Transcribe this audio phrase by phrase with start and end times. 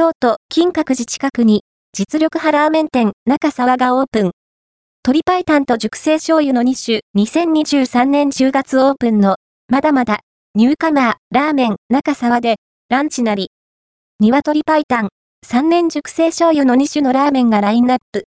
[0.00, 4.30] 京都金閣寺近くに実力派ラーメン店中沢がオープン。
[5.06, 9.36] 鶏タンと熟成醤油の2種2023年10月オープンの
[9.68, 10.20] まだまだ
[10.54, 12.56] ニューカマーラーメン中沢で
[12.88, 13.50] ランチなり。
[14.20, 15.08] 鶏タン
[15.46, 18.18] 3年熟成醤油の2種のラーメンがラインナップ。